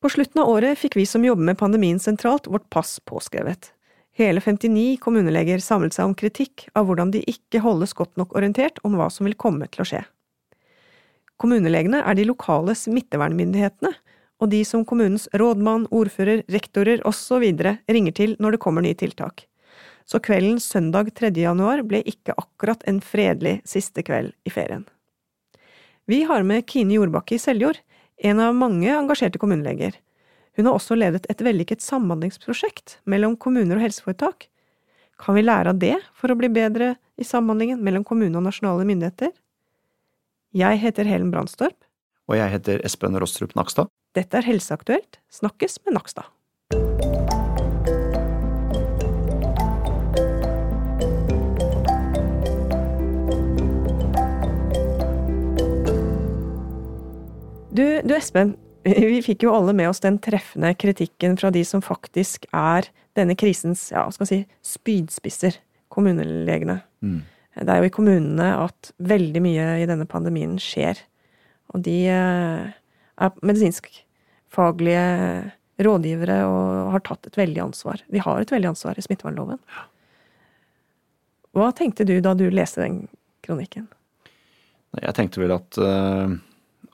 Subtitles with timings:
[0.00, 3.72] På slutten av året fikk vi som jobber med pandemien sentralt, vårt pass påskrevet.
[4.16, 8.80] Hele 59 kommuneleger samlet seg om kritikk av hvordan de ikke holdes godt nok orientert
[8.84, 10.00] om hva som vil komme til å skje.
[11.40, 13.92] Kommunelegene er de lokale smittevernmyndighetene,
[14.40, 17.44] og de som kommunens rådmann, ordfører, rektorer osv.
[17.92, 19.44] ringer til når det kommer nye tiltak.
[20.08, 21.28] Så kvelden søndag 3.
[21.36, 24.88] januar ble ikke akkurat en fredelig siste kveld i ferien.
[26.08, 27.78] Vi har med Kine Jordbakke i Seljord,
[28.20, 29.96] en av mange engasjerte kommuneleger.
[30.56, 34.48] Hun har også ledet et vellykket samhandlingsprosjekt mellom kommuner og helseforetak.
[35.20, 38.86] Kan vi lære av det for å bli bedre i samhandlingen mellom kommune og nasjonale
[38.88, 39.32] myndigheter?
[40.56, 41.76] Jeg heter Helen Brandstorp.
[42.30, 43.90] Og jeg heter Espen Rostrup Nakstad.
[44.14, 46.28] Dette er Helseaktuelt, snakkes med Nakstad.
[57.80, 61.80] Du, du, Espen, vi fikk jo alle med oss den treffende kritikken fra de som
[61.84, 65.56] faktisk er denne krisens ja, skal si, spydspisser,
[65.92, 66.80] kommunelegene.
[67.00, 67.22] Mm.
[67.60, 71.00] Det er jo i kommunene at veldig mye i denne pandemien skjer.
[71.74, 75.06] Og de eh, er medisinskfaglige
[75.80, 78.04] rådgivere og har tatt et veldig ansvar.
[78.12, 79.58] Vi har et veldig ansvar i smittevernloven.
[81.56, 83.02] Hva tenkte du da du leste den
[83.46, 83.88] kronikken?
[85.00, 86.38] Jeg tenkte vel at uh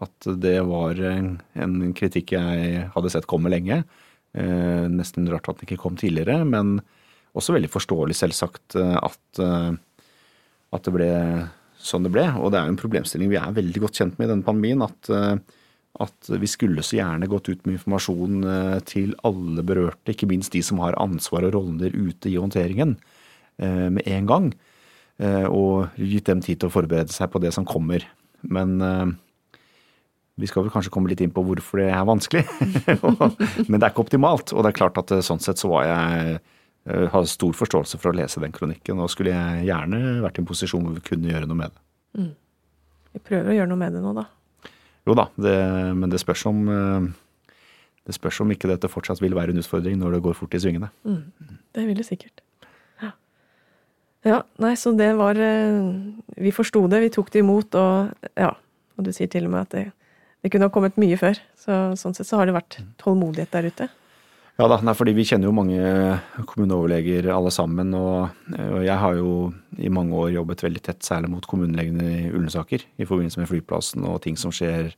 [0.05, 3.85] at det var en kritikk jeg hadde sett komme lenge.
[4.37, 6.77] Eh, nesten rart at den ikke kom tidligere, men
[7.37, 9.71] også veldig forståelig, selvsagt, eh, at, eh,
[10.77, 11.11] at det ble
[11.81, 12.27] sånn det ble.
[12.41, 14.83] Og det er jo en problemstilling vi er veldig godt kjent med i denne pandemien.
[14.83, 15.09] At,
[16.03, 18.47] at vi skulle så gjerne gått ut med informasjon
[18.89, 22.97] til alle berørte, ikke minst de som har ansvar og roller ute i håndteringen,
[23.61, 24.49] med en gang.
[25.53, 28.03] Og gitt dem tid til å forberede seg på det som kommer.
[28.43, 28.81] Men
[30.37, 32.45] vi skal vel kanskje komme litt inn på hvorfor det er vanskelig.
[33.71, 34.53] Men det er ikke optimalt.
[34.53, 38.01] Og det er klart at eh, sånn sett så var jeg eh, har stor forståelse
[38.03, 39.01] for å lese den kronikken.
[39.01, 41.85] Og skulle jeg gjerne vært i en posisjon hvor vi kunne gjøre noe med det.
[42.21, 42.33] Mm.
[43.17, 44.27] Vi prøver å gjøre noe med det nå, da.
[45.07, 45.57] Jo da, det,
[45.97, 47.11] men det spørs om eh,
[48.07, 50.61] det spørs om ikke dette fortsatt vil være en utfordring når det går fort i
[50.61, 50.93] svingene.
[51.09, 51.23] Mm.
[51.73, 52.45] Det vil det sikkert.
[53.01, 53.15] Ja.
[54.27, 58.53] ja, nei, så det var Vi forsto det, vi tok det imot, og ja.
[58.97, 59.89] Og du sier til og med at det
[60.43, 61.39] det kunne ha kommet mye før.
[61.59, 63.89] Så, sånn sett så har det vært tålmodighet der ute.
[64.57, 65.81] Ja da, fordi vi kjenner jo mange
[66.49, 67.91] kommuneoverleger alle sammen.
[67.93, 68.31] Og,
[68.87, 72.87] jeg har jo i mange år jobbet veldig tett, særlig mot kommunelegene i Ullensaker.
[72.97, 74.95] I forbindelse med flyplassen og ting som skjer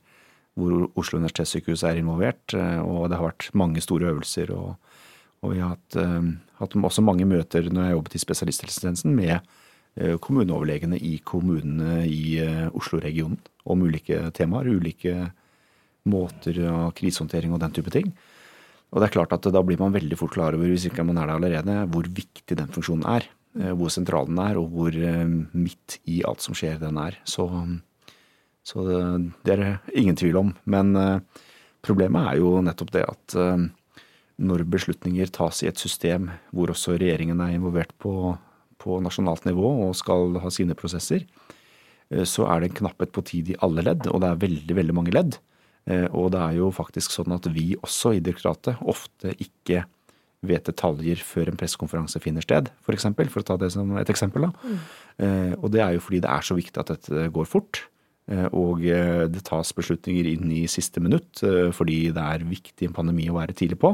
[0.59, 2.55] hvor Oslo universitetssykehus er involvert.
[2.55, 4.53] Og det har vært mange store øvelser.
[4.55, 4.77] Og,
[5.43, 9.15] og vi har hatt, um, hatt, også mange møter når jeg har jobbet i spesialisthelsetjenesten
[9.15, 9.39] med
[10.23, 13.39] kommuneoverlegene i kommunene i uh, Oslo-regionen
[13.69, 14.69] om ulike temaer.
[14.71, 15.15] ulike
[16.09, 18.13] måter av krisehåndtering og den type ting.
[18.89, 21.19] Og det er klart at da blir man veldig fort klar over, hvis ikke man
[21.21, 23.27] er det allerede, hvor viktig den funksjonen er.
[23.57, 25.25] Eh, hvor sentral den er, og hvor eh,
[25.57, 27.17] midt i alt som skjer, den er.
[27.25, 27.47] Så,
[28.65, 30.53] så det, er det ingen tvil om.
[30.69, 31.45] Men eh,
[31.85, 33.37] problemet er jo nettopp det at
[34.39, 38.37] når beslutninger tas i et system hvor også regjeringen er involvert på,
[38.79, 41.25] på nasjonalt nivå og skal ha sine prosesser,
[42.25, 44.95] så er det en knapphet på tid i alle ledd, og det er veldig, veldig
[44.97, 45.35] mange ledd.
[45.89, 49.85] Eh, og det er jo faktisk sånn at vi også i direktoratet ofte ikke
[50.49, 52.83] vet detaljer før en pressekonferanse finner sted, f.eks.
[52.85, 54.47] For, eksempel, for å ta det som et eksempel.
[54.47, 54.51] Da.
[54.63, 55.55] Mm.
[55.59, 57.81] Og det er jo fordi det er så viktig at dette går fort.
[58.31, 58.85] Eh, og
[59.33, 61.43] det tas beslutninger inn i siste minutt
[61.75, 63.91] fordi det er viktig i en pandemi å være tidlig på.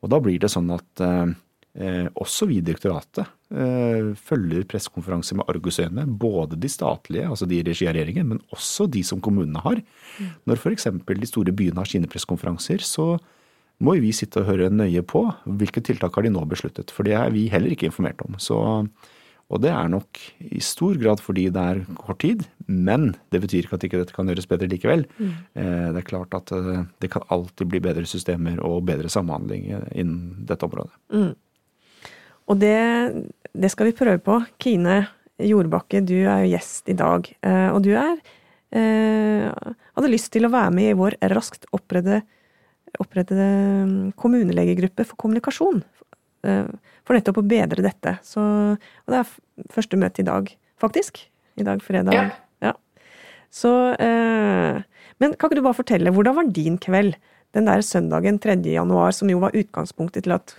[0.00, 5.48] Og da blir det sånn at eh, også vi i direktoratet eh, følger pressekonferanser med
[5.50, 6.04] argusøyne.
[6.22, 9.80] Både de statlige, altså de i regi av regjeringen, men også de som kommunene har.
[10.46, 10.86] Når f.eks.
[11.08, 13.16] de store byene har sine pressekonferanser, så
[13.80, 16.92] må vi sitte og høre nøye på hvilke tiltak har de nå besluttet.
[16.92, 18.36] For det er vi heller ikke informert om.
[18.42, 18.58] Så,
[19.50, 23.64] og det er nok i stor grad fordi det er kort tid, men det betyr
[23.64, 25.06] ikke at ikke dette kan gjøres bedre likevel.
[25.18, 25.30] Mm.
[25.62, 29.70] Eh, det er klart at eh, det kan alltid bli bedre systemer og bedre samhandling
[29.72, 30.92] innen dette området.
[31.16, 31.32] Mm.
[32.50, 32.76] Og det,
[33.54, 34.40] det, skal vi prøve på.
[34.62, 35.04] Kine
[35.40, 37.30] Jordbakke, du er jo gjest i dag.
[37.46, 38.18] Eh, og du er
[38.74, 39.46] eh,
[39.96, 42.22] hadde lyst til å være med i vår raskt opprettede,
[43.00, 43.48] opprettede
[43.86, 45.82] mm, kommunelegegruppe for kommunikasjon.
[46.46, 46.70] Eh,
[47.06, 48.16] for nettopp å bedre dette.
[48.26, 48.42] Så,
[48.74, 49.34] og det er
[49.74, 50.50] første møte i dag,
[50.80, 51.22] faktisk.
[51.60, 52.16] I dag, fredag.
[52.16, 52.26] Ja.
[52.70, 52.74] ja.
[53.52, 54.80] Så eh,
[55.20, 57.18] Men kan ikke du bare fortelle, hvordan var din kveld
[57.56, 58.60] den der søndagen 3.
[58.70, 60.54] januar, som jo var utgangspunktet til at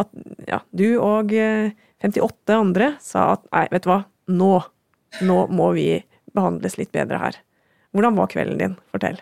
[0.00, 0.12] at
[0.48, 4.02] ja, du og 58 eh, andre sa at nei, vet du hva,
[4.32, 4.52] nå,
[5.26, 5.88] nå må vi
[6.36, 7.40] behandles litt bedre her.
[7.96, 8.76] Hvordan var kvelden din?
[8.92, 9.20] Fortell.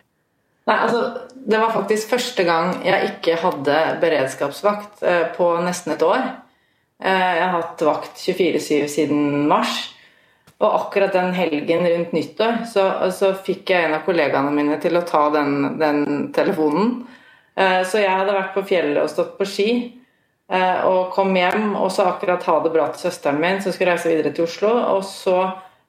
[0.65, 1.03] Nei, altså,
[1.45, 6.23] Det var faktisk første gang jeg ikke hadde beredskapsvakt eh, på nesten et år.
[7.05, 9.91] Eh, jeg har hatt vakt 24-7 siden mars.
[10.63, 14.97] Og akkurat den helgen rundt nyttår så, så, fikk jeg en av kollegaene mine til
[14.97, 16.95] å ta den, den telefonen.
[17.55, 19.67] Så jeg hadde vært på fjellet og stått på ski.
[20.45, 24.11] Og kom hjem og sa akkurat ha det bra til søsteren min, som skulle reise
[24.11, 24.73] videre til Oslo.
[24.93, 25.39] Og så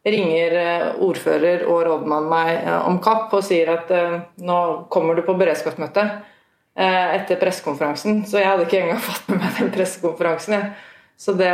[0.06, 4.60] ringer eh, ordfører og rådmann meg eh, om kapp og sier at eh, nå
[4.94, 6.08] kommer du på beredskapsmøte
[6.76, 8.26] etter pressekonferansen.
[8.28, 10.66] Så jeg hadde ikke engang fått med meg den pressekonferansen.
[11.16, 11.52] Så det,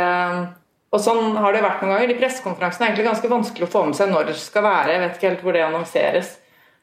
[0.90, 2.10] og sånn har det vært noen ganger.
[2.10, 4.96] De pressekonferansene er egentlig ganske vanskelig å få med seg når det skal være.
[4.96, 6.32] Jeg vet ikke helt hvor det annonseres.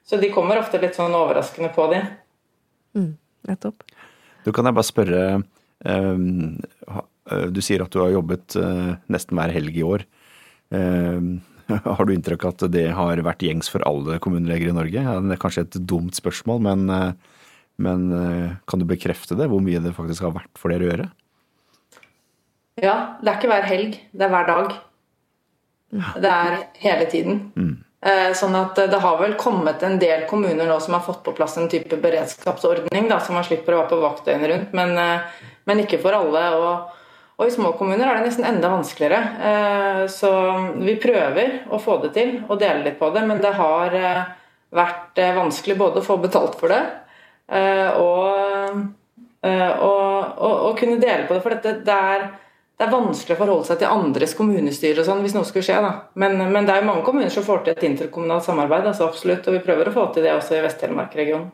[0.08, 2.00] Så de kommer ofte litt sånn overraskende på de.
[2.96, 3.12] Mm,
[3.52, 3.84] nettopp.
[4.48, 5.26] Du kan jeg bare spørre
[5.86, 10.04] Du sier at du har jobbet uh, nesten hver helg i år.
[10.74, 11.38] Um,
[11.86, 15.04] Har du inntrykk av at det har vært gjengs for alle kommuneleger i Norge?
[15.04, 17.12] det er kanskje et dumt spørsmål, men, eh,
[17.78, 19.50] men, eh, kan du bekrefte det?
[19.50, 21.10] Hvor mye det faktisk har vært for dere å gjøre?
[22.82, 24.00] Ja, det er ikke hver helg.
[24.16, 24.74] Det er hver dag.
[26.22, 27.40] Det er hele tiden.
[27.56, 27.78] Mm.
[28.00, 31.34] Eh, sånn at Det har vel kommet en del kommuner nå som har fått på
[31.36, 34.96] plass en type beredskapsordning, da, så man slipper å være på vakt døgnet rundt, men,
[35.68, 36.46] men ikke for alle.
[36.56, 36.96] og
[37.40, 39.20] og i små kommuner er det nesten enda vanskeligere.
[39.48, 40.30] Eh, så
[40.76, 44.26] vi prøver å få det til og dele litt på det, men det har eh,
[44.76, 46.84] vært eh, vanskelig både å få betalt for det
[47.98, 48.84] og,
[49.42, 51.40] å kunne dele på det.
[51.42, 52.28] For dette, det, er,
[52.80, 55.82] det, er, vanskelig å forholde seg til andres kommunestyre og sånn hvis noe skulle skje.
[55.84, 55.92] Da.
[56.22, 59.48] Men, men, det er mange kommuner som får til et interkommunalt samarbeid, altså absolutt.
[59.52, 61.50] Og vi prøver å få til det også i Vest-Telemark-regionen.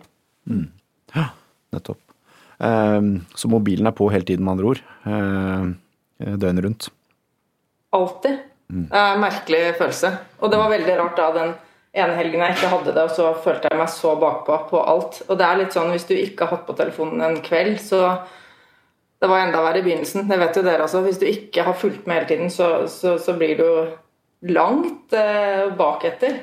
[0.45, 0.67] Mm.
[1.15, 1.31] Ja,
[1.73, 2.01] nettopp.
[2.61, 4.83] Ehm, så mobilen er på hele tiden, med andre ord.
[5.09, 5.73] Ehm,
[6.21, 6.89] døgnet rundt.
[7.97, 8.39] Alltid.
[8.69, 8.87] Mm.
[8.91, 10.13] En merkelig følelse.
[10.39, 11.53] Og det var veldig rart da den
[11.95, 15.21] ene helgen jeg ikke hadde det, og så følte jeg meg så bakpå på alt.
[15.29, 18.01] Og det er litt sånn hvis du ikke har hatt på telefonen en kveld, så
[19.21, 20.27] Det var enda verre i begynnelsen.
[20.29, 21.01] Det vet jo dere også.
[21.05, 23.67] Hvis du ikke har fulgt med hele tiden, så, så, så blir du
[24.51, 26.41] langt eh, bak etter.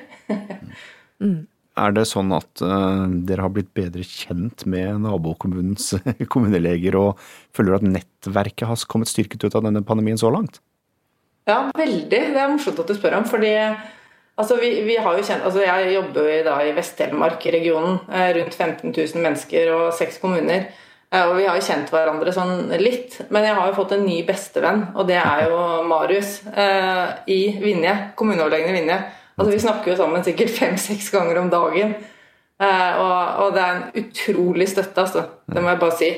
[1.23, 1.41] mm.
[1.81, 5.95] Er det sånn at uh, dere har blitt bedre kjent med nabokommunens
[6.33, 7.23] kommuneleger, og
[7.57, 10.61] føler at nettverket har kommet styrket ut av denne pandemien så langt?
[11.49, 12.11] Ja, veldig.
[12.11, 13.25] Det er morsomt at du spør om.
[13.27, 17.99] fordi altså, vi, vi har jo kjent, altså, Jeg jobber jo da i Vest-Telemark-regionen.
[18.13, 20.69] Eh, rundt 15 000 mennesker og seks kommuner.
[21.13, 23.19] Eh, og vi har jo kjent hverandre sånn litt.
[23.35, 27.43] Men jeg har jo fått en ny bestevenn, og det er jo Marius eh, i
[27.61, 27.93] Vinje.
[28.19, 31.95] Kommuneoverlegen i Vinje Altså, vi snakker jo sammen sikkert fem-seks ganger om dagen.
[32.63, 35.23] Uh, og, og, det er en utrolig støtte, altså.
[35.49, 36.11] Det må jeg bare si.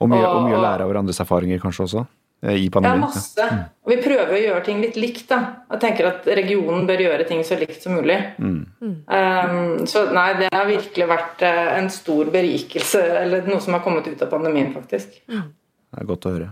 [0.00, 2.04] Og mye, og mye å lære av hverandres erfaringer, kanskje også?
[2.42, 3.00] Eh, I pandemien?
[3.00, 3.46] Ja, masse.
[3.46, 3.58] Mm.
[3.84, 5.38] Og vi prøver å gjøre ting litt likt, da.
[5.70, 8.18] Jeg tenker at regionen bør gjøre ting så likt som mulig.
[8.42, 8.64] Mm.
[8.82, 9.60] Um,
[9.90, 14.10] så nei, det har virkelig vært uh, en stor berikelse, eller noe som har kommet
[14.10, 15.20] ut av pandemien, faktisk.
[15.30, 15.52] Mm.
[15.92, 16.50] Det er godt å høre.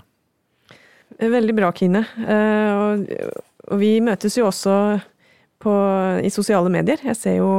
[1.20, 2.04] Veldig bra, Kine.
[2.22, 3.02] Og,
[3.66, 4.75] og vi møtes jo også
[5.60, 5.72] på,
[6.22, 7.02] i sosiale medier.
[7.04, 7.50] Jeg ser jo,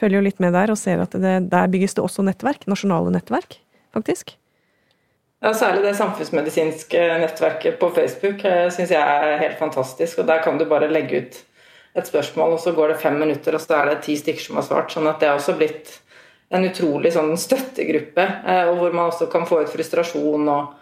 [0.00, 2.64] følger jo litt med der og ser at det, der bygges det også nettverk.
[2.70, 3.60] Nasjonale nettverk,
[3.94, 4.34] faktisk.
[5.46, 10.18] Ja, Særlig det samfunnsmedisinske nettverket på Facebook eh, syns jeg er helt fantastisk.
[10.18, 11.36] og Der kan du bare legge ut
[11.94, 14.58] et spørsmål, og så går det fem minutter, og så er det ti stykker som
[14.58, 14.90] har svart.
[14.90, 16.00] sånn at det har også blitt
[16.50, 20.74] en utrolig sånn støttegruppe, eh, og hvor man også kan få ut frustrasjon og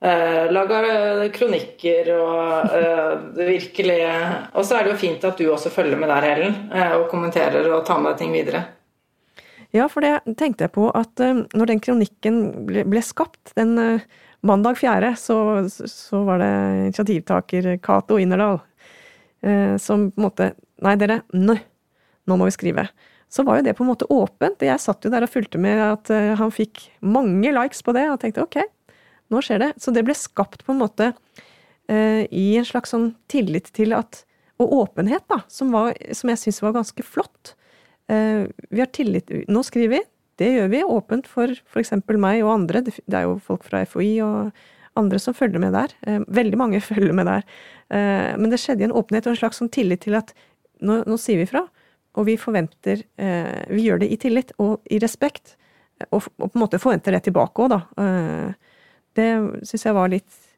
[0.00, 3.98] Eh, lager kronikker og eh, virkelig
[4.56, 7.10] Og så er det jo fint at du også følger med der, Helen, eh, og
[7.12, 8.62] kommenterer og tar med deg ting videre.
[9.76, 13.76] Ja, for det tenkte jeg på at uh, når den kronikken ble, ble skapt den
[13.78, 14.06] uh,
[14.46, 15.36] mandag 4., så,
[15.70, 16.50] så, var det
[16.88, 21.58] initiativtaker Cato Innerdal uh, som på en måte Nei, dere, nå,
[22.24, 22.86] nå må vi skrive.
[23.28, 24.62] Så var jo det på en måte åpent.
[24.64, 26.08] Jeg satt jo der og fulgte med at
[26.40, 28.56] han fikk mange likes på det, og tenkte ok,
[29.28, 29.70] nå skjer det.
[29.76, 31.10] Så det ble skapt på en måte
[31.90, 34.24] eh, i en slags sånn tillit til at
[34.60, 37.54] Og åpenhet, da, som, var, som jeg syns var ganske flott.
[38.10, 40.02] Eh, vi har tillit Nå skriver vi.
[40.40, 41.92] Det gjør vi åpent for f.eks.
[42.16, 42.82] meg og andre.
[42.82, 44.62] Det er jo folk fra FHI og
[44.98, 45.94] andre som følger med der.
[46.08, 47.44] Eh, veldig mange følger med der.
[47.92, 50.32] Eh, men det skjedde i en åpenhet og en slags sånn tillit til at
[50.80, 51.66] nå, nå sier vi fra.
[52.18, 53.04] Og vi forventer
[53.70, 55.52] Vi gjør det i tillit og i respekt.
[56.08, 58.56] Og, og, på en måte forventer det tilbake òg, da.
[59.14, 59.28] Det
[59.68, 60.49] syns jeg var litt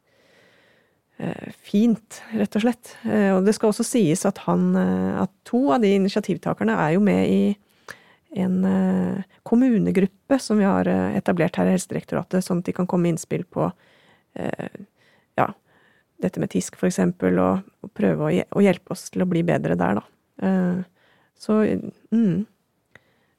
[1.62, 2.94] fint, rett og slett.
[3.06, 6.96] Eh, og det skal også sies at han eh, At to av de initiativtakerne er
[6.96, 7.42] jo med i
[8.32, 8.62] en
[9.44, 13.42] kommunegruppe som vi har etablert her i Helsedirektoratet, sånn at de kan komme med innspill
[13.44, 13.66] på
[15.36, 15.44] ja,
[16.24, 19.76] dette med TISK, for eksempel, og, og prøve å, hjelpe oss til å bli bedre
[19.76, 20.48] der, da.
[21.36, 22.38] Så mm,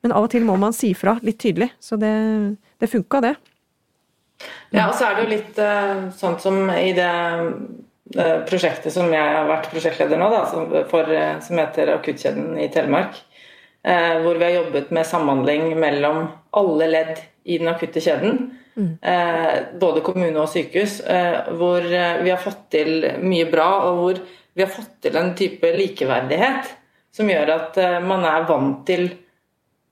[0.06, 2.14] Men av og til må man si fra litt tydelig, så det,
[2.78, 3.34] det funka, det.
[4.74, 5.60] Ja, og så er det jo litt
[6.18, 7.10] sånn som i det
[8.18, 12.58] uh, prosjektet som jeg har vært prosjektleder nå, da, som, for, uh, som heter Akuttkjeden
[12.62, 13.22] i Telemark.
[13.84, 16.22] hvor vi har jobbet med samhandling mellom
[16.56, 18.38] alle ledd i den akutte kjeden.
[18.74, 18.94] Mm.
[19.78, 21.02] både kommune og sykehus.
[21.60, 24.22] hvor vi har fått til mye bra, og hvor
[24.54, 26.72] vi har fått til en type likeverdighet
[27.12, 29.10] som gjør at man er vant til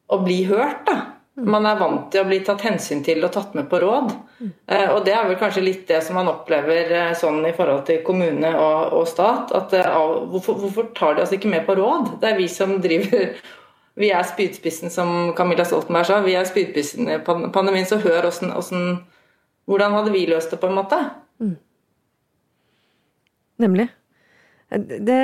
[0.07, 0.85] å bli hørt.
[0.87, 1.20] da.
[1.47, 4.11] Man er vant til å bli tatt hensyn til og tatt med på råd.
[4.41, 7.85] Eh, og det er vel kanskje litt det som man opplever eh, sånn i forhold
[7.87, 9.53] til kommune og, og stat.
[9.57, 12.17] at uh, hvorfor, hvorfor, tar de oss ikke med på råd?
[12.21, 13.33] Det er vi som driver
[14.01, 16.21] Vi er spydspissen, som Camilla Stoltenberg sa.
[16.23, 19.01] Vi er spydspissen i pandemien, så hør hvordan
[19.69, 20.97] Hvordan hadde vi løst det, på en måte?
[21.39, 21.57] Mm.
[23.61, 23.89] Nemlig.
[24.71, 25.21] Det,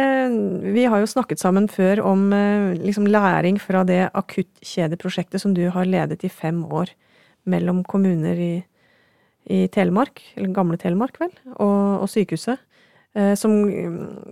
[0.75, 5.69] vi har jo snakket sammen før om eh, liksom, læring fra det akuttkjedeprosjektet som du
[5.71, 6.91] har ledet i fem år
[7.47, 8.53] mellom kommuner i,
[9.47, 12.59] i Telemark, eller gamle Telemark, vel, og, og sykehuset.
[13.15, 13.55] Eh, som,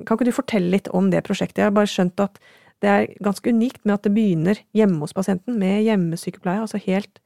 [0.03, 1.63] kan ikke du fortelle litt om det prosjektet?
[1.63, 2.35] Jeg har bare skjønt at
[2.83, 7.21] det er ganske unikt med at det begynner hjemme hos pasienten, med hjemmesykepleie, altså helt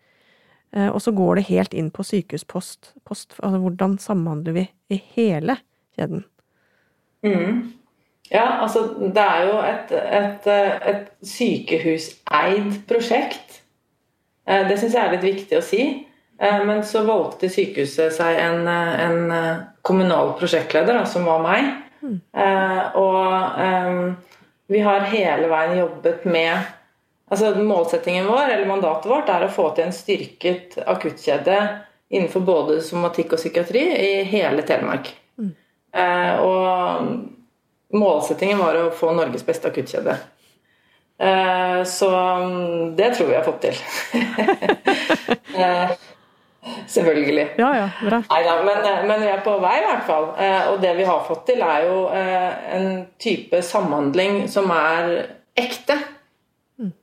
[0.77, 2.93] eh, Og så går det helt inn på sykehuspost.
[3.01, 5.57] Post, altså hvordan samhandler vi i hele
[5.97, 6.27] kjeden?
[7.25, 7.78] Mm.
[8.29, 10.47] Ja, altså det er jo et, et,
[10.91, 13.61] et sykehuseid prosjekt.
[14.45, 15.85] Eh, det syns jeg er litt viktig å si.
[16.37, 19.21] Eh, men så valgte sykehuset seg en, en
[19.85, 21.71] kommunal prosjektleder, som var meg.
[21.99, 22.19] Mm.
[22.95, 26.75] Og vi har hele veien jobbet med
[27.29, 31.57] Altså Målsettingen vår, eller mandatet vårt, er å få til en styrket akuttkjede
[32.09, 35.11] innenfor både somatikk og psykiatri i hele Telemark.
[35.37, 35.51] Mm.
[36.41, 37.11] Og
[37.93, 40.17] Målsettingen var å få Norges beste akuttkjede.
[41.19, 43.75] Eh, så mm, det tror vi har fått til.
[45.59, 45.89] Eh,
[46.87, 47.43] selvfølgelig.
[47.57, 48.19] Ja, ja, bra.
[48.29, 50.27] Neida, men, eh, men, vi er på vei, i hvert fall.
[50.71, 52.87] Og det vi har fått til, er jo en
[53.19, 55.11] type samhandling som er
[55.59, 55.97] ekte.
[56.79, 56.93] Mm.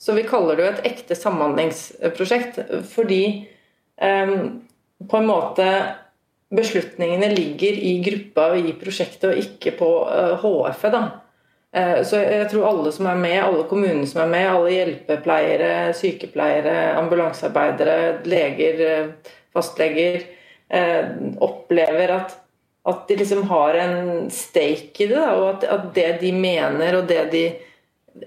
[0.00, 2.62] Så vi kaller det jo et ekte samhandlingsprosjekt
[2.94, 3.22] fordi
[4.00, 4.62] um,
[5.10, 5.68] på en måte
[6.52, 9.90] beslutningene ligger i gruppa og i prosjektet, og ikke på
[10.42, 10.92] HF-et.
[10.92, 11.04] da.
[11.72, 15.72] Eh, så jeg tror alle som er med, alle kommunene som er med, alle hjelpepleiere,
[15.96, 17.96] sykepleiere, ambulansearbeidere,
[18.28, 20.20] leger, eh, fastleger,
[20.68, 21.08] eh,
[21.40, 22.36] opplever at,
[22.88, 25.16] at de liksom har en stake i det.
[25.16, 27.44] Da, og at, at, det de mener og det de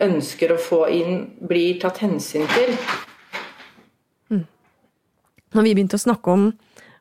[0.02, 2.74] ønsker å få inn, blir tatt hensyn til.
[4.34, 4.46] Mm.
[5.54, 6.48] Når vi begynte å snakke om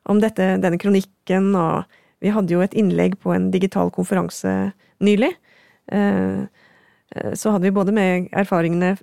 [0.09, 1.85] om dette, denne kronikken, og
[2.23, 4.51] vi hadde jo et innlegg på en digital konferanse
[5.03, 5.31] nylig.
[5.91, 6.45] Eh,
[7.15, 8.95] eh, så hadde vi både med erfaringene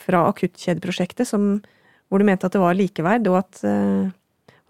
[0.00, 4.08] fra akuttkjedeprosjektet, hvor du mente at det var likeverd, og at eh,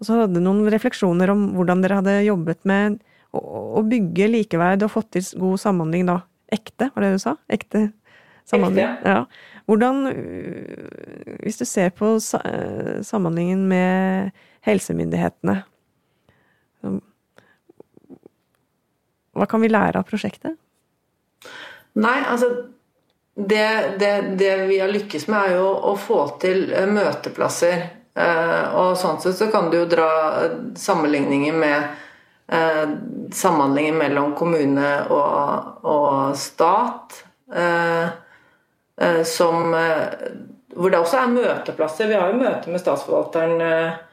[0.01, 2.95] Og så hadde du noen refleksjoner om hvordan dere hadde jobbet med
[3.37, 6.15] å bygge likeverd og fått til god samhandling da.
[6.49, 7.35] Ekte, var det du sa?
[7.53, 7.83] Ekte
[8.49, 8.95] samhandling.
[8.95, 9.13] Ekte.
[9.13, 9.59] Ja.
[9.69, 9.99] Hvordan,
[11.45, 14.33] hvis du ser på samhandlingen med
[14.65, 15.61] helsemyndighetene.
[19.31, 20.57] Hva kan vi lære av prosjektet?
[21.93, 22.49] Nei, altså
[23.35, 27.83] det, det, det, vi har lykkes med, er jo å få til eh, møteplasser.
[28.11, 30.09] Eh, og sånn sett så kan du jo dra
[30.77, 31.87] sammenligninger med
[32.51, 32.95] eh,
[33.35, 37.23] samhandlingen mellom kommune og, og stat.
[39.27, 42.07] Som Hvor det også er møteplasser.
[42.07, 44.10] Vi har jo møte med statsforvalteren Eh,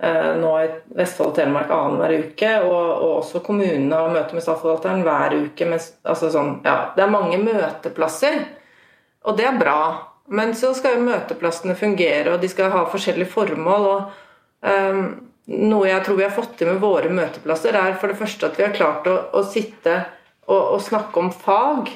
[0.00, 2.52] nå i Vestfold og Telemark annenhver uke.
[2.64, 5.68] Og, og også kommunene har møte med statsforvalteren hver uke.
[5.68, 8.38] Med, altså sånn, ja, det er mange møteplasser,
[9.28, 9.80] og det er bra.
[10.30, 13.86] Men så skal jo møteplassene fungere, og de skal ha forskjellige formål.
[13.90, 15.02] og um,
[15.50, 18.58] Noe jeg tror vi har fått til med våre møteplasser, er for det første at
[18.58, 19.96] vi har klart å, å sitte
[20.46, 21.90] og, og, snakke om fag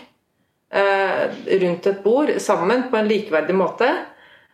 [0.74, 1.22] uh,
[1.62, 3.92] rundt et bord sammen på en likeverdig måte.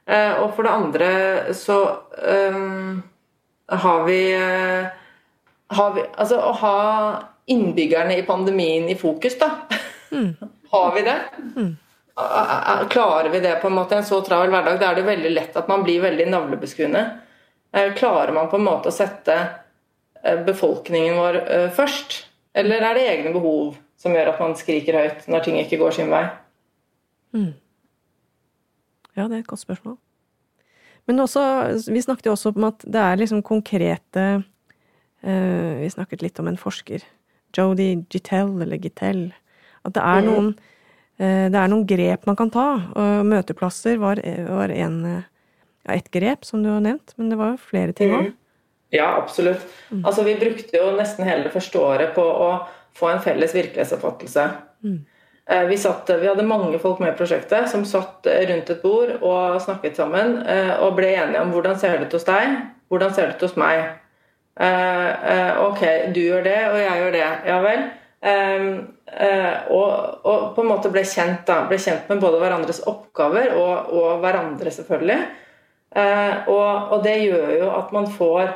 [0.04, 1.08] Uh, og for det andre
[1.56, 1.78] så
[2.52, 3.00] um,
[3.70, 4.86] har vi, eh,
[5.66, 9.50] har vi Altså å ha innbyggerne i pandemien i fokus, da.
[10.12, 10.34] Mm.
[10.70, 11.18] har vi det?
[11.56, 11.76] Mm.
[12.90, 14.80] Klarer vi det på en måte i en så travel hverdag?
[14.80, 17.04] Da er det veldig lett at man blir veldig navlebeskuende.
[17.72, 19.36] Eh, klarer man på en måte å sette
[20.22, 21.40] eh, befolkningen vår
[21.76, 22.20] først?
[22.54, 25.96] Eller er det egne behov som gjør at man skriker høyt når ting ikke går
[25.96, 26.26] sin vei?
[27.36, 27.52] Mm.
[29.16, 29.98] Ja, det er et godt spørsmål.
[31.08, 31.42] Men også,
[31.90, 36.50] vi snakket jo også om at det er liksom konkrete uh, Vi snakket litt om
[36.50, 37.04] en forsker,
[37.56, 39.30] Jodi Gittell, eller Gittell.
[39.86, 40.28] At det er mm.
[40.30, 40.52] noen
[41.20, 42.62] det er noen grep man kan ta.
[42.96, 47.50] og Møteplasser var, var en, ja, et grep, som du har nevnt, men det var
[47.50, 48.30] jo flere ting òg.
[48.30, 48.38] Mm.
[48.90, 49.66] Ja, absolutt.
[49.90, 50.04] Mm.
[50.04, 52.48] Altså, vi brukte jo nesten hele det første året på å
[52.96, 54.46] få en felles virkelighetsoppfattelse.
[54.82, 54.98] Mm.
[55.50, 59.56] Vi, satt, vi, hadde mange folk med i prosjektet som satt rundt et bord og
[59.64, 60.36] snakket sammen
[60.78, 62.52] og ble enige om hvordan ser det ut hos deg,
[62.86, 63.80] hvordan ser det ut hos meg.
[65.64, 65.82] Ok,
[66.14, 67.26] du gjør det, og jeg gjør det.
[67.50, 67.82] Ja vel.
[68.20, 69.90] Uh, og,
[70.28, 74.20] og, på en måte ble kjent, da, ble kjent med både hverandres oppgaver og, og
[74.22, 75.20] hverandre, selvfølgelig.
[75.90, 78.52] Og, og, det gjør jo at man får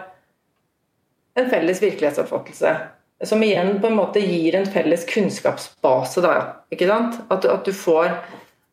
[1.35, 2.75] en felles virkelighetsoppfattelse.
[3.23, 6.25] Som igjen på en måte gir en felles kunnskapsbase.
[6.25, 6.33] Da,
[6.75, 7.21] ikke sant?
[7.31, 8.11] At, at du får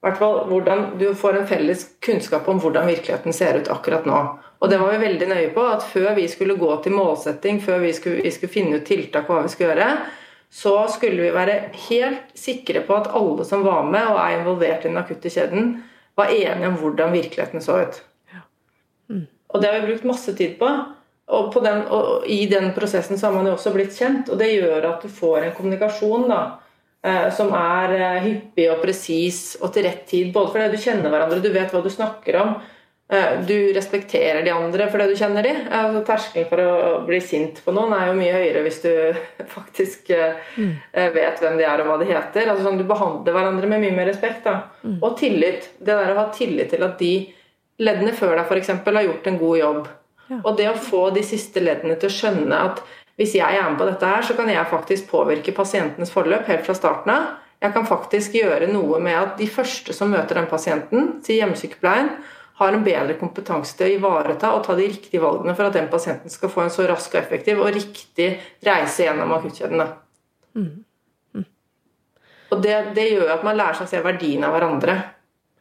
[0.01, 4.21] hvert fall hvordan, du får en felles kunnskap om hvordan virkeligheten ser ut akkurat nå.
[4.61, 5.65] Og det var vi veldig nøye på.
[5.65, 9.29] at Før vi skulle gå til målsetting, før vi skulle, vi skulle finne ut tiltak
[9.29, 9.91] og hva vi skulle gjøre,
[10.51, 11.57] så skulle vi være
[11.87, 15.75] helt sikre på at alle som var med og er involvert i den akutte kjeden,
[16.17, 18.01] var enige om hvordan virkeligheten så ut.
[19.07, 19.27] Mm.
[19.53, 20.71] Og det har vi brukt masse tid på.
[21.31, 24.39] Og, på den, og, i den prosessen så har man jo også blitt kjent, og
[24.41, 26.41] det gjør at du får en kommunikasjon da,
[27.07, 30.33] eh, som er eh, hyppig og presis og til rett tid.
[30.35, 32.55] Både fordi du kjenner hverandre, du vet hva du snakker om,
[33.11, 35.51] Eh, du respekterer de andre fordi du kjenner de.
[35.67, 38.93] Altså, terskelen for å bli sint på noen er jo mye høyere hvis du
[39.57, 40.69] faktisk mm.
[41.17, 42.47] vet hvem de er og hva de heter.
[42.47, 44.47] Altså, sånn, du behandler hverandre med mye mer respekt.
[44.47, 45.01] Mm.
[45.01, 45.73] Og tillit.
[45.79, 47.11] Det der å ha tillit til at de
[47.83, 48.71] leddene før deg f.eks.
[48.79, 49.91] har gjort en god jobb.
[50.39, 52.81] Og det å få de siste leddene til å skjønne at
[53.19, 56.65] hvis jeg er med på dette her, så kan jeg faktisk påvirke pasientens forløp helt
[56.65, 57.25] fra starten av.
[57.61, 62.15] Jeg kan faktisk gjøre noe med at de første som møter den pasienten, til hjemmesykepleien,
[62.61, 65.89] har en bedre kompetanse til å ivareta og ta de riktige valgene for at den
[65.89, 68.27] pasienten skal få en så rask og effektiv og riktig
[68.65, 69.81] reise gjennom akuttkjeden.
[70.57, 70.67] Mm.
[71.37, 71.45] Mm.
[72.51, 74.97] Og det, det, gjør at man lærer seg å se verdien av hverandre.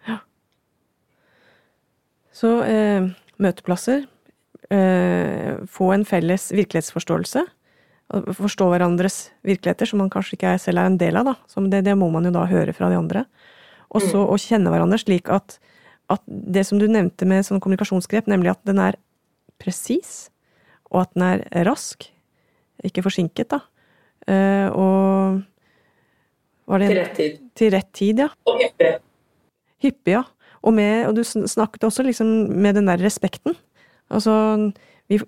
[0.08, 0.18] Ja.
[2.36, 3.08] Så eh,
[3.40, 4.04] møteplasser.
[4.70, 7.42] Eh, få en felles virkelighetsforståelse.
[8.10, 11.32] Forstå hverandres virkeligheter, som man kanskje ikke selv er en del av.
[11.70, 13.24] Det, det, må man jo da høre fra de andre.
[13.90, 14.30] Og så mm.
[14.30, 15.58] å kjenne hverandre slik at
[16.10, 18.98] at det som du nevnte med sånn kommunikasjonsgrep, nemlig at den er
[19.62, 20.30] presis,
[20.90, 22.08] og at den er rask,
[22.86, 23.60] ikke forsinket, da,
[24.26, 24.68] uh,
[26.70, 27.38] og det, Til rett tid.
[27.58, 28.28] Til rett tid, ja.
[28.46, 28.90] Og hyppig.
[29.82, 30.22] Hyppig, ja.
[30.60, 32.28] Og, med, og, du snakket også liksom
[32.62, 33.56] med den der respekten.
[34.10, 34.34] Altså,
[35.10, 35.18] vi,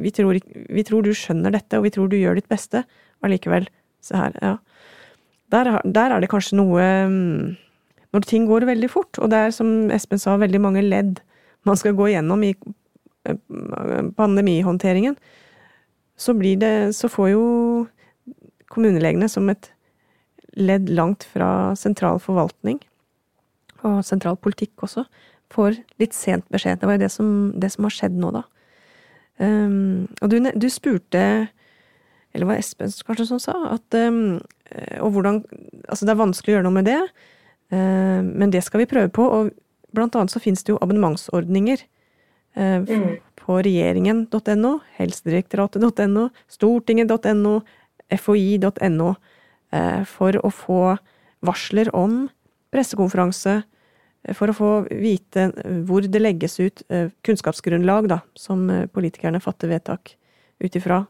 [0.00, 2.84] vi, tror, vi, tror, du skjønner dette, og vi tror du gjør ditt beste.
[3.24, 3.68] Allikevel,
[4.04, 4.56] se her, ja.
[5.52, 7.54] Der, der, er det kanskje noe um,
[8.16, 11.20] når ting går veldig fort, og det er, som Espen sa, veldig mange ledd
[11.66, 12.52] man skal gå gjennom i
[13.26, 13.38] eh,
[14.16, 15.16] pandemihåndteringen,
[16.16, 17.44] så blir det Så får jo
[18.72, 19.68] kommunelegene som et
[20.56, 22.80] ledd langt fra sentral forvaltning,
[23.84, 25.04] og sentral politikk også,
[25.52, 26.80] får litt sent beskjed.
[26.80, 28.44] Det var jo det som, det som har skjedd nå, da.
[29.36, 31.22] Um, og du, du, spurte,
[32.32, 34.38] eller var Espen kanskje som sa, at um,
[35.04, 35.42] Og hvordan
[35.90, 37.00] Altså, det er vanskelig å gjøre noe med det.
[37.74, 39.52] uh, men det skal vi prøve på, og
[39.96, 41.84] blant annet så finnes det jo abonnementsordninger
[42.56, 43.10] uh, mm.
[43.40, 47.54] på regjeringen.no, helsedirektoratet.no, stortinget.no,
[48.22, 50.82] foi.no uh, for å få
[51.46, 52.26] varsler om
[52.74, 53.60] pressekonferanse,
[54.34, 55.50] for å få vite
[55.86, 56.82] hvor det legges ut
[57.26, 60.16] kunnskapsgrunnlag, da, som politikerne fatter vedtak
[60.58, 61.04] ut ifra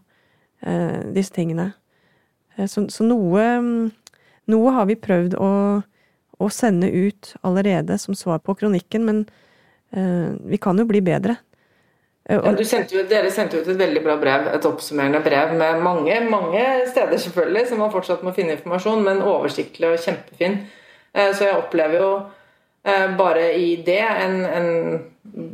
[1.14, 1.70] disse tingene.
[2.68, 3.44] Så, så noe,
[4.52, 5.50] noe har vi prøvd å
[6.36, 9.24] å sende ut allerede som svar på kronikken, men
[10.44, 11.38] vi kan jo bli bedre.
[12.26, 16.16] Ja, sendte jo, dere sendte ut et veldig bra brev, et oppsummerende brev med mange,
[16.26, 20.58] mange steder selvfølgelig, som man fortsatt må finne informasjon, men oversiktlig og kjempefin.
[21.14, 22.10] Så jeg opplever jo
[23.18, 25.48] bare i det en, en,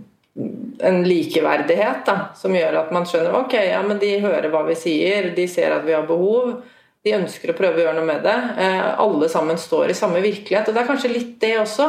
[0.85, 4.77] en likeverdighet da, som gjør at man skjønner ok, ja, men de hører hva vi
[4.77, 6.59] sier, de ser at vi har behov
[7.03, 8.39] de ønsker å prøve å gjøre noe med det.
[8.63, 10.69] Eh, alle sammen står i samme virkelighet.
[10.69, 11.89] Og det er kanskje litt det også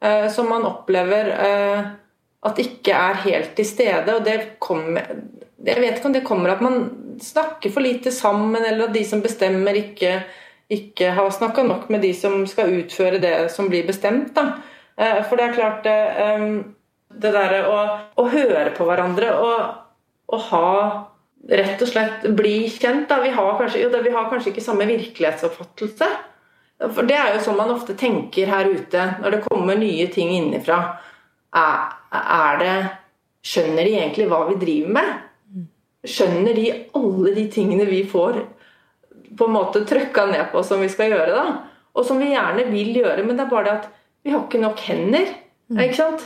[0.00, 1.90] eh, som man opplever eh,
[2.46, 4.14] at ikke er helt til stede.
[4.14, 5.12] Og det kommer
[5.66, 6.88] Jeg vet ikke om det kommer at man
[7.20, 10.20] snakker for lite sammen, eller at de som bestemmer, ikke,
[10.72, 14.34] ikke har snakka nok med de som skal utføre det som blir bestemt.
[14.36, 14.60] Da.
[14.96, 15.96] For det er klart det,
[17.20, 17.80] det derre å,
[18.16, 19.74] å, høre på hverandre og,
[20.32, 20.70] og ha
[21.60, 23.12] rett og slett bli kjent.
[23.22, 26.08] Vi har, kanskje, jo, vi, har kanskje, ikke samme virkelighetsoppfattelse.
[26.80, 30.32] For Det er jo sånn man ofte tenker her ute når det kommer nye ting
[30.36, 30.80] innenfra.
[31.56, 32.76] Er, er det
[33.46, 35.10] Skjønner de egentlig hva vi driver med?
[36.10, 36.64] Skjønner de
[36.98, 38.40] alle de tingene vi får
[39.38, 41.36] på en måte trøkka ned på som vi skal gjøre?
[41.36, 41.76] da?
[41.96, 43.86] og som vi gjerne vil gjøre, men det er bare det at
[44.26, 45.28] vi har ikke nok hender.
[45.70, 45.82] Mm.
[45.86, 46.24] Ikke sant?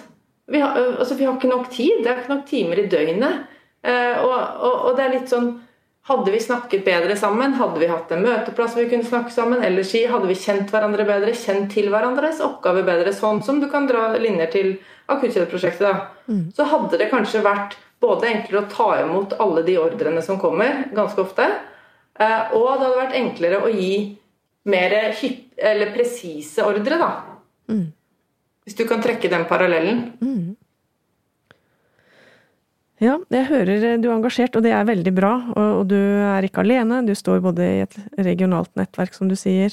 [0.50, 2.00] Vi har, altså, vi har ikke nok tid.
[2.02, 3.42] Det er ikke nok timer i døgnet.
[3.84, 4.32] Eh, og,
[4.64, 5.52] og, og det er litt sånn
[6.08, 9.84] Hadde vi snakket bedre sammen, hadde vi hatt en møteplass vi kunne snakke sammen, eller
[9.86, 13.86] si, hadde vi kjent hverandre bedre, kjent til hverandres oppgaver bedre, sånn som du kan
[13.86, 14.70] dra linjer til
[15.12, 16.52] akuttkjedeprosjektet, Mm.
[16.56, 20.88] så hadde det kanskje vært både enklere å ta imot alle de ordrene som kommer,
[20.96, 21.46] ganske ofte,
[22.18, 24.16] eh, og det hadde vært enklere å gi
[24.64, 27.10] mer hypp, eller presise ordre, da.
[27.70, 27.86] Mm.
[28.66, 30.02] Hvis du kan trekke den parallellen.
[30.20, 30.56] Mm.
[33.00, 35.32] Ja, jeg hører eh, du er engasjert, og det er veldig bra.
[35.56, 37.00] Og, du er ikke alene.
[37.06, 39.72] Du står både i et regionalt nettverk, som du sier,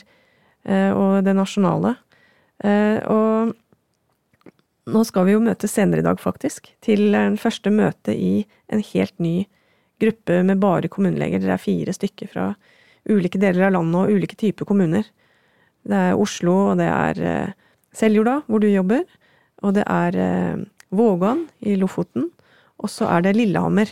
[0.63, 1.97] eh, og det nasjonale.
[2.63, 3.53] Eh, Og
[4.87, 8.79] nå skal vi jo møte senere i dag, faktisk, til en første møte i en
[8.93, 9.43] helt ny
[9.99, 11.43] gruppe med bare kommuneleger.
[11.43, 12.53] Det er fire stykker fra
[13.11, 15.03] ulike deler av landet og ulike typer kommuner.
[15.83, 17.53] Det er Oslo, og det er
[17.97, 19.05] Seljorda, hvor du jobber.
[19.65, 20.59] Og det er eh,
[20.93, 22.29] Vågan i Lofoten.
[22.77, 23.89] Og så er det Lillehammer.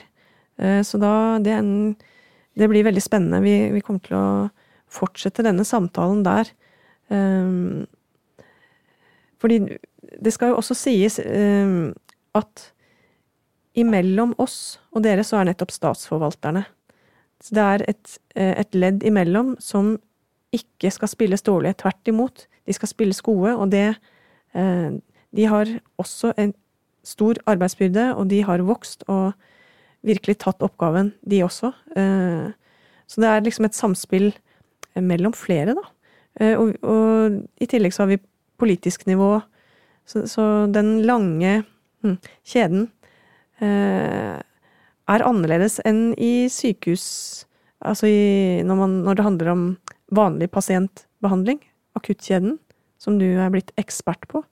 [0.61, 1.95] Eh, Så da det, en,
[2.55, 3.41] det blir veldig spennende.
[3.41, 4.27] Vi, vi kommer til å
[4.93, 6.53] fortsette denne samtalen der.
[7.09, 7.83] Eh,
[9.41, 9.59] Fordi
[10.21, 12.61] det skal jo også sies at
[13.75, 16.61] imellom oss og dere så er nettopp statsforvalterne.
[17.43, 19.95] Så det er et, et ledd imellom som
[20.55, 21.75] ikke skal spilles dårlig.
[21.81, 22.45] Tvert imot.
[22.65, 23.95] De skal spilles gode, og det
[24.55, 24.91] eh,
[25.35, 25.67] De har
[25.99, 26.53] også en
[27.03, 29.33] stor arbeidsbyrde, og de har vokst og
[30.05, 31.73] virkelig tatt oppgaven, de også.
[31.95, 32.53] Eh,
[33.07, 34.31] Så det er liksom et samspill
[34.95, 35.83] mellom flere, da.
[36.39, 38.23] Eh, Og, og i tillegg så har vi
[38.57, 39.41] politisk nivå.
[40.05, 41.63] Så, så den lange
[42.01, 42.91] hm, kjeden
[43.61, 44.39] eh,
[45.07, 47.45] er annerledes enn i sykehus
[47.85, 49.63] Altså i, når, man, når det handler om
[50.15, 51.59] vanlig pasientbehandling,
[51.97, 52.57] akuttkjeden,
[53.01, 54.43] som du er blitt ekspert på.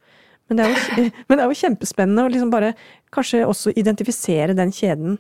[0.49, 2.73] Men det er jo, men det er jo kjempespennende å liksom bare
[3.13, 5.17] kanskje også identifisere den kjeden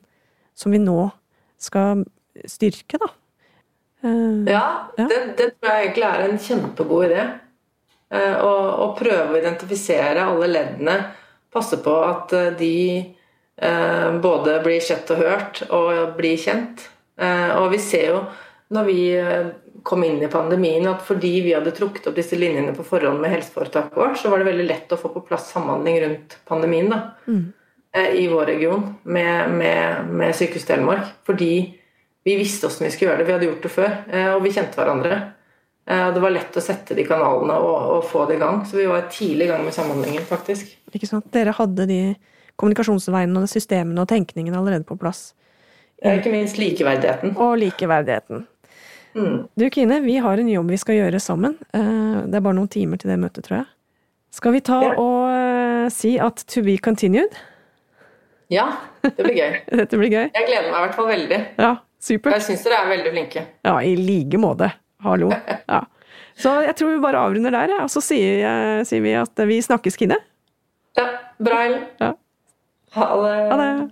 [0.57, 1.07] som vi nå
[1.61, 2.03] skal
[2.49, 3.09] styrke, da.
[4.03, 4.65] Eh, Ja,
[4.97, 5.07] Ja.
[5.07, 7.25] Det, det tror jeg egentlig er en kjempegod idé.
[8.13, 10.97] Eh, Å, å prøve å identifisere alle leddene.
[11.53, 12.75] Passe på at eh, de
[14.19, 16.81] både blir sett og hørt og blir kjent.
[17.61, 18.23] Og vi ser jo
[18.73, 18.95] når vi
[19.83, 23.31] kom inn i pandemien at fordi vi hadde trukket opp disse linjene på forhånd med
[23.33, 27.01] helseforetaket vårt, så var det veldig lett å få på plass samhandling rundt pandemien da,
[27.27, 27.53] Mm.
[27.93, 31.05] eh, i vår region med, med, med Sykehus Telemark.
[31.25, 31.79] Fordi
[32.25, 33.27] vi visste åssen vi skulle gjøre det.
[33.27, 35.21] Vi hadde gjort det før, eh, og vi kjente hverandre.
[35.85, 38.63] Eh, Det var lett å sette de kanalene og, og få det i gang.
[38.65, 40.71] Så vi var tidlig i gang med samhandlingen, faktisk.
[40.93, 41.29] Ikke sant?
[41.31, 42.15] Dere hadde de
[42.55, 45.33] kommunikasjonsveiene og systemene og tenkningen allerede på plass.
[46.03, 47.35] Ja, Ikke minst likeverdigheten.
[47.37, 48.47] Og likeverdigheten.
[49.15, 49.47] Mm.
[49.55, 51.55] Du Kine, vi har en jobb vi skal gjøre sammen.
[51.73, 53.67] Eh, Det er bare noen timer til det møtet, tror jeg.
[54.33, 54.93] Skal vi ta Ja.
[54.97, 57.33] og eh, si at to be continued?
[58.49, 58.67] Ja,
[59.03, 59.59] det blir gøy.
[59.79, 60.27] Dette blir gøy.
[60.33, 61.39] Jeg gleder meg i hvert fall veldig.
[61.61, 61.71] Ja,
[62.01, 62.33] supert.
[62.39, 63.45] Jeg syns dere er veldig flinke.
[63.65, 64.71] Ja, i like måte.
[65.03, 65.29] Hallo.
[65.69, 65.83] Ja.
[66.37, 69.59] Så jeg tror vi bare avrunder der, og så sier, jeg- sier vi at vi
[69.61, 70.17] snakkes, Kine.
[70.97, 71.05] Ja,
[71.39, 71.83] bra, Ellen.
[72.01, 72.13] Ja.
[72.93, 73.51] Ha det.
[73.51, 73.91] Ha det.